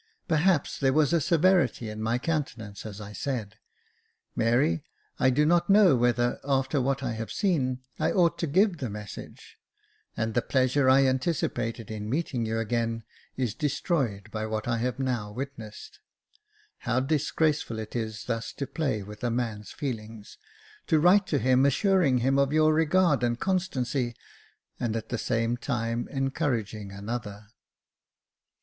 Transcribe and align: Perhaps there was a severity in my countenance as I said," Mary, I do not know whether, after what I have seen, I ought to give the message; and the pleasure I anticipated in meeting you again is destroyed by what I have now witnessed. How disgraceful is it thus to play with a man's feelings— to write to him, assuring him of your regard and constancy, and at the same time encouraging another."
Perhaps 0.27 0.79
there 0.79 0.93
was 0.93 1.13
a 1.13 1.21
severity 1.21 1.87
in 1.87 2.01
my 2.01 2.17
countenance 2.17 2.87
as 2.87 2.99
I 2.99 3.13
said," 3.13 3.57
Mary, 4.35 4.83
I 5.19 5.29
do 5.29 5.45
not 5.45 5.69
know 5.69 5.95
whether, 5.95 6.39
after 6.43 6.81
what 6.81 7.03
I 7.03 7.11
have 7.11 7.31
seen, 7.31 7.81
I 7.99 8.11
ought 8.11 8.39
to 8.39 8.47
give 8.47 8.77
the 8.79 8.89
message; 8.89 9.57
and 10.17 10.33
the 10.33 10.41
pleasure 10.41 10.89
I 10.89 11.03
anticipated 11.05 11.91
in 11.91 12.09
meeting 12.09 12.47
you 12.47 12.57
again 12.57 13.03
is 13.37 13.53
destroyed 13.53 14.31
by 14.31 14.47
what 14.47 14.67
I 14.67 14.79
have 14.79 14.97
now 14.97 15.31
witnessed. 15.31 15.99
How 16.79 16.99
disgraceful 16.99 17.77
is 17.77 18.23
it 18.23 18.25
thus 18.25 18.53
to 18.53 18.65
play 18.65 19.03
with 19.03 19.23
a 19.23 19.29
man's 19.29 19.69
feelings— 19.71 20.39
to 20.87 20.99
write 20.99 21.27
to 21.27 21.37
him, 21.37 21.63
assuring 21.63 22.17
him 22.17 22.39
of 22.39 22.51
your 22.51 22.73
regard 22.73 23.21
and 23.21 23.39
constancy, 23.39 24.15
and 24.79 24.95
at 24.95 25.09
the 25.09 25.19
same 25.19 25.57
time 25.57 26.07
encouraging 26.09 26.91
another." 26.91 27.49